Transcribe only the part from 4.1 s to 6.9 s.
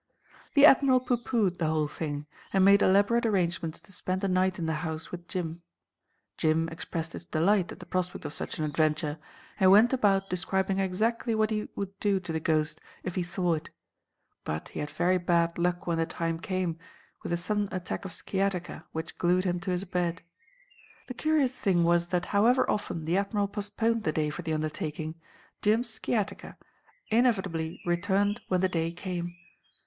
a night in the house with Jim. Jim